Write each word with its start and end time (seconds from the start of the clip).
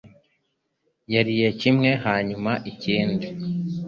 Yariye 1.13 1.47
kimwe 1.59 1.89
hanyuma 2.05 2.51
ikindi 2.71 3.27